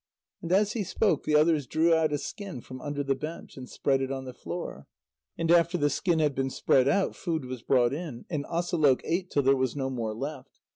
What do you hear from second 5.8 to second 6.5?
skin had been